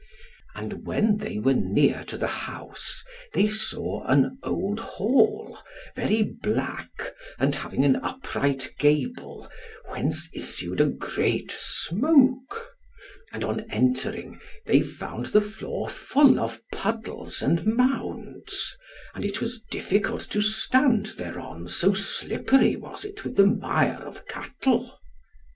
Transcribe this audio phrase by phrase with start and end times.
[0.55, 3.03] And when they near to the house,
[3.33, 5.59] they saw an old hall,
[5.95, 9.47] very black and having an upright gable,
[9.89, 12.71] whence issued a great smoke;
[13.31, 18.75] and on entering, they found the floor full of puddles and mounds;
[19.13, 24.25] and it was difficult to stand thereon, so slippery was it with the mire of
[24.27, 24.97] cattle.